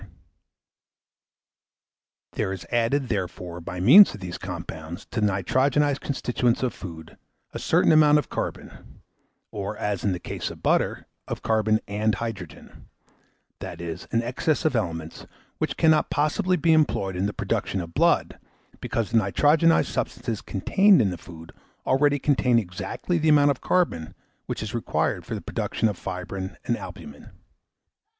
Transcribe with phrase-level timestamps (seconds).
[2.33, 7.17] There is added, therefore, by means of these compounds, to the nitrogenised constituents of food,
[7.53, 9.03] a certain amount of carbon;
[9.51, 12.87] or, as in the case of butter, of carbon and hydrogen;
[13.59, 15.27] that is, an excess of elements,
[15.59, 18.39] which cannot possibly be employed in the production of blood,
[18.79, 21.51] because the nitrogenised substances contained in the food
[21.85, 24.15] already contain exactly the amount of carbon
[24.47, 27.29] which is required for the production of fibrine and albumen.